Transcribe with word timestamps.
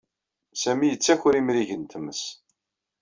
Sami 0.61 0.87
yettaker 0.91 1.33
imrigen 1.39 1.83
n 1.85 1.89
tmes. 1.91 2.23